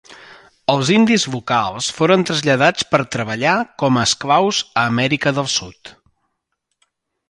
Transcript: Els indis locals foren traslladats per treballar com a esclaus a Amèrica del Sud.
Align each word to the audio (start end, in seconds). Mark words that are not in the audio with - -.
Els 0.75 0.87
indis 0.95 1.25
locals 1.33 1.89
foren 1.97 2.25
traslladats 2.31 2.89
per 2.95 3.01
treballar 3.19 3.55
com 3.85 4.01
a 4.03 4.09
esclaus 4.09 4.65
a 4.73 4.89
Amèrica 4.95 5.39
del 5.41 5.55
Sud. 5.61 5.97